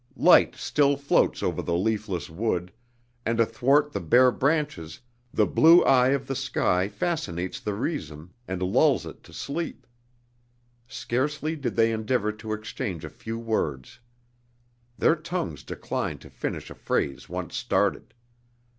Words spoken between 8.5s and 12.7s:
lulls it to sleep.... Scarcely did they endeavor to